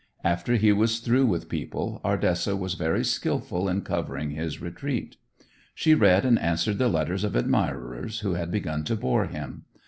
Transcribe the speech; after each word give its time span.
After 0.23 0.55
he 0.55 0.71
was 0.71 0.97
through 0.97 1.27
with 1.27 1.47
people, 1.47 2.01
Ardessa 2.03 2.55
was 2.57 2.73
very 2.73 3.05
skilful 3.05 3.69
in 3.69 3.81
covering 3.81 4.31
his 4.31 4.59
retreat. 4.59 5.15
She 5.75 5.93
read 5.93 6.25
and 6.25 6.39
answered 6.39 6.79
the 6.79 6.89
letters 6.89 7.23
of 7.23 7.35
admirers 7.35 8.21
who 8.21 8.33
had 8.33 8.49
begun 8.49 8.83
to 8.85 8.95
bore 8.95 9.27
him. 9.27 9.65